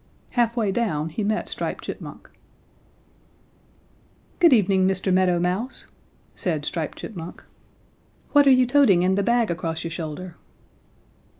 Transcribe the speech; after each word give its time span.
Half 0.31 0.57
way 0.57 0.71
down 0.71 1.09
he 1.09 1.23
met 1.23 1.47
Striped 1.47 1.83
Chipmunk. 1.83 2.31
"'Good 4.39 4.51
evening, 4.51 4.87
Mr. 4.87 5.13
Meadow 5.13 5.37
Mouse,' 5.39 5.91
said 6.35 6.65
Striped 6.65 6.97
Chipmunk. 6.97 7.43
'What 8.31 8.47
are 8.47 8.49
you 8.49 8.65
toting 8.65 9.03
in 9.03 9.13
the 9.13 9.21
bag 9.21 9.51
across 9.51 9.83
your 9.83 9.91
shoulder?' 9.91 10.37